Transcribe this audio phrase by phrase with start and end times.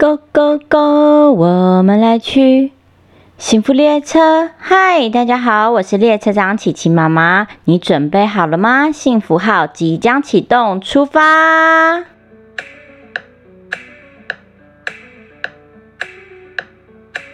[0.00, 1.32] Go go go！
[1.32, 2.70] 我们来去
[3.36, 4.48] 幸福列车。
[4.56, 7.48] 嗨，大家好，我是列车长琪琪妈妈。
[7.64, 8.92] 你准备好了吗？
[8.92, 12.04] 幸福号即将启动，出发！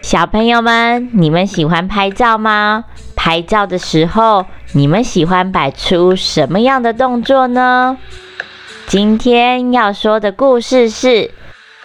[0.01, 2.85] 小朋友们，你们喜欢拍照吗？
[3.15, 7.99] 拍照的时候，你们喜欢摆出什么样的动作呢？
[8.87, 11.29] 今天要说的故事是。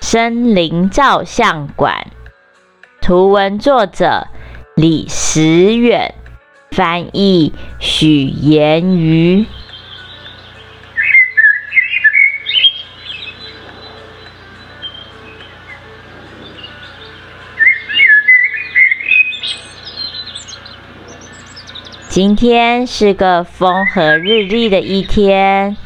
[0.00, 2.06] 森林照相馆，
[3.00, 4.26] 图文作者
[4.74, 6.14] 李时远，
[6.72, 9.46] 翻译许言瑜。
[22.08, 25.76] 今天是个风和日丽的一天，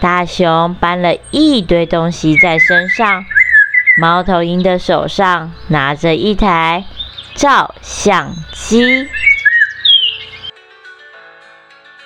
[0.00, 3.24] 大熊搬了一堆东西在身上。
[3.96, 6.84] 猫头鹰的手上拿着一台
[7.36, 9.08] 照相机，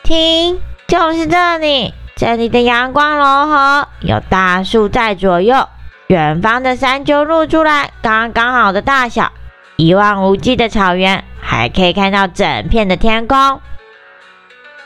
[0.03, 1.95] 听，就是这里。
[2.14, 5.69] 这里的阳光柔和，有大树在左右，
[6.08, 9.33] 远方的山丘露出来刚刚好的大小，
[9.77, 13.62] 一望无际的草原，还可以看到整片的天空。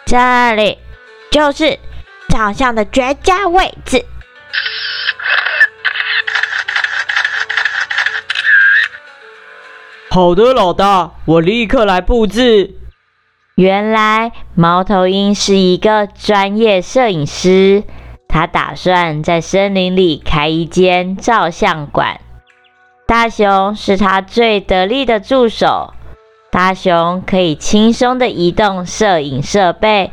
[0.05, 0.79] 这里
[1.33, 1.81] 就是
[2.29, 4.05] 照相的绝佳位置。
[10.15, 12.75] 好的，老大，我立刻来布置。
[13.55, 17.83] 原来猫头鹰是一个专业摄影师，
[18.29, 22.21] 他打算在森林里开一间照相馆。
[23.07, 25.95] 大熊是他最得力的助手，
[26.51, 30.13] 大熊可以轻松的移动摄影设备。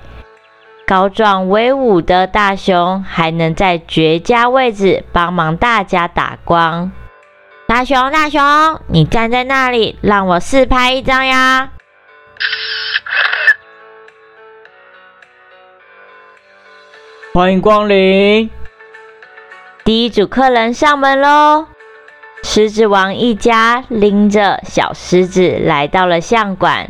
[0.88, 6.90] 高壮威武的大熊还能在绝佳位置帮忙大家打光。
[7.70, 11.70] 大熊，大熊，你站在那里，让我试拍一张呀！
[17.32, 18.50] 欢迎光临，
[19.84, 21.68] 第一组客人上门喽！
[22.42, 26.90] 狮子王一家拎着小狮子来到了相馆。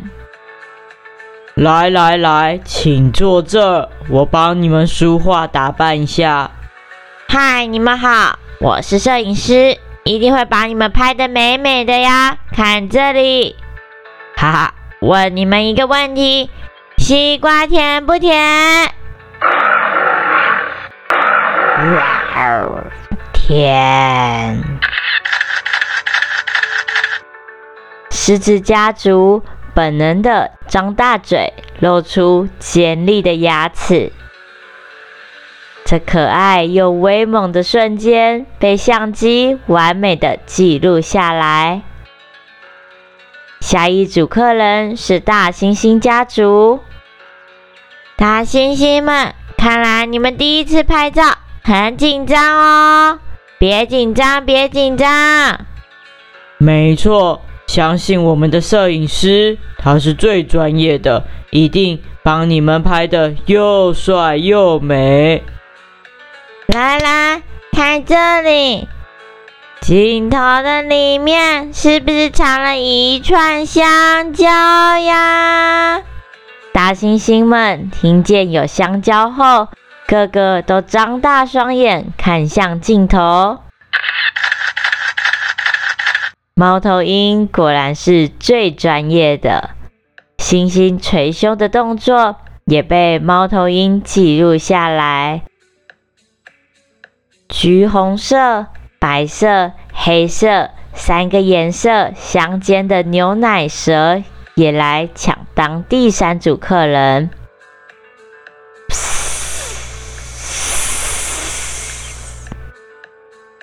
[1.56, 6.50] 来来来，请坐这，我帮你们梳化打扮一下。
[7.28, 9.76] 嗨，你们好，我是摄影师。
[10.10, 12.36] 一定会把你们拍的美美的呀！
[12.52, 13.54] 看这里，
[14.36, 16.50] 哈哈，问你们一个问题：
[16.98, 18.92] 西瓜甜不甜？
[21.78, 22.84] 哇哦
[23.32, 24.60] 甜。
[28.10, 29.44] 狮子家族
[29.74, 34.12] 本能的张大嘴，露出尖利的牙齿。
[35.90, 41.82] 这可爱又威猛的瞬间被相机完美的记录下来。
[43.58, 46.78] 下一组客人是大猩猩家族，
[48.16, 51.24] 大猩猩们，看来你们第一次拍照
[51.64, 53.18] 很紧张哦，
[53.58, 55.66] 别紧张，别紧张。
[56.58, 65.42] 没错，相信我们的摄影师，他是最专业的，一定帮你们拍的又帅又美。
[66.72, 67.42] 来来，
[67.72, 68.88] 看这里，
[69.80, 76.00] 镜头的里面是不是藏了一串香蕉呀？
[76.72, 79.66] 大猩猩们听见有香蕉后，
[80.06, 83.58] 个个都张大双眼看向镜头。
[86.54, 89.70] 猫头鹰果然是最专业的，
[90.38, 92.36] 猩猩捶胸的动作
[92.66, 95.42] 也被猫头鹰记录下来。
[97.50, 98.66] 橘红色、
[99.00, 104.22] 白色、黑色三个颜色相间的牛奶蛇
[104.54, 107.28] 也来抢当第三组客人。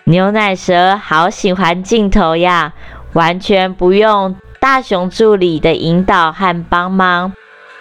[0.03, 2.73] 牛奶蛇好喜欢镜头呀，
[3.13, 7.33] 完全不用大熊助理的引导和帮忙，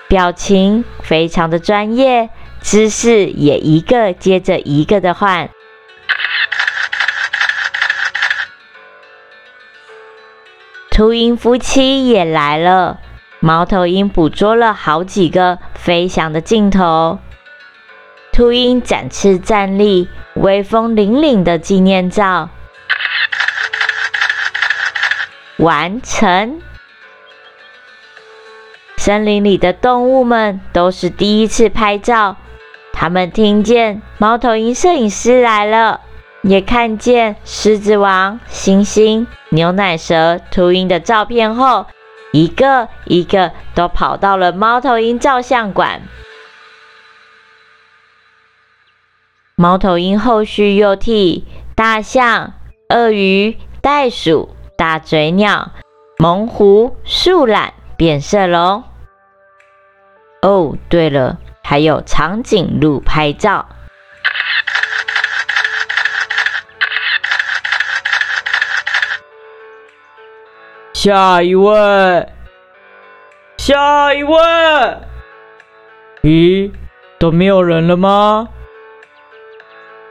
[0.09, 2.31] 表情非常的专业，
[2.61, 5.50] 姿势也一个接着一个的换。
[10.97, 13.01] 秃鹰夫妻也来了，
[13.39, 17.19] 猫头鹰捕捉了好几个飞翔的镜头。
[18.33, 22.49] 秃鹰展翅站立，威风凛凛的纪念照
[25.59, 26.63] 完成。
[28.97, 32.37] 森林里的动物们都是第一次拍照，
[32.95, 36.01] 他们听见猫头鹰摄影师来了，
[36.47, 41.87] 也看见狮子王、猩猩、牛奶蛇、秃鹰的照片后，
[42.31, 46.03] 一个一个都跑到了猫头鹰照相馆。
[49.57, 51.45] 猫头鹰后续又替
[51.75, 52.53] 大象、
[52.91, 55.73] 鳄鱼、袋鼠、大嘴鸟、
[56.19, 58.85] 猛虎、树懒、变色龙。
[60.43, 63.67] 哦，对了，还有长颈鹿拍照。
[71.06, 72.29] 下一位，
[73.58, 74.37] 下一位。
[76.23, 76.73] 咦，
[77.17, 78.49] 都没有人了吗？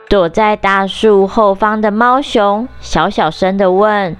[0.08, 4.16] 躲在大树后方的猫熊小小声的问：“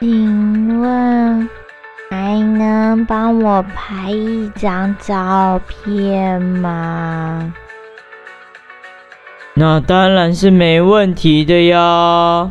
[0.00, 1.48] 请问
[2.10, 7.54] 还能帮我拍一张照片吗？”
[9.54, 12.50] 那当然是没问题的呀。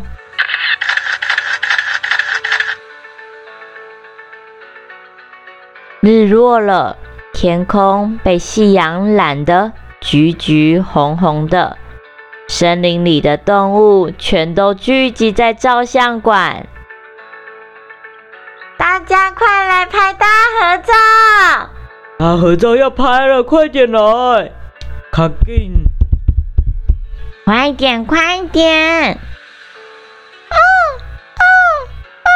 [6.07, 6.95] 日落了，
[7.33, 9.73] 天空被夕阳染得。
[9.99, 11.77] 橘橘红红的，
[12.47, 16.65] 森林里的动物全都聚集在照相馆，
[18.77, 20.93] 大家快来拍大合照！
[22.17, 23.99] 大合照要拍了，快点来，
[25.11, 25.73] 卡紧，
[27.43, 29.11] 快点快点！
[29.11, 30.57] 哦
[31.35, 31.43] 哦
[32.23, 32.29] 哦！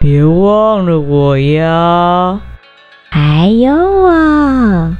[0.00, 2.40] 别忘了我呀！
[3.10, 4.94] 还有我。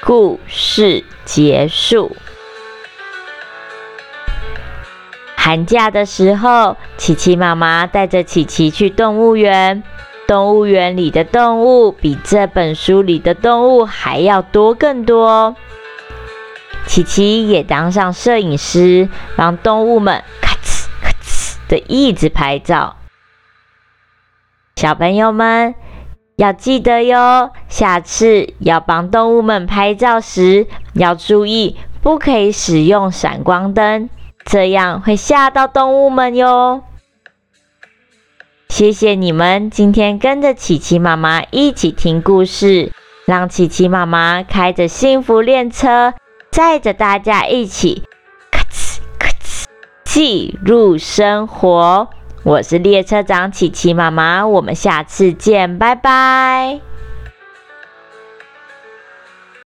[0.00, 2.16] 故事结束。
[5.36, 9.82] 寒假的时候，琪琪妈妈带着琪琪去动物园。
[10.26, 15.56] 动物园里的动物比这本书里的动物还要多更多。
[16.86, 22.96] 琪琪也当上摄影师，帮动物们咔哧咔哧的一直拍照。
[24.76, 25.74] 小朋友们。
[26.36, 34.10] 要记得哟，下次要帮动物们拍照时，要注意不可以使用闪光灯，
[34.44, 36.82] 这样会吓到动物们哟。
[38.68, 42.92] 谢谢你们今天跟着琪琪妈妈一起听故事，
[43.24, 46.12] 让琪琪妈妈开着幸福列车，
[46.50, 48.02] 载着大家一起
[48.50, 49.64] 咔哧咔哧
[50.04, 52.08] 记录生活。
[52.42, 56.80] 我是列车长琪琪妈妈，我们下次见，拜拜。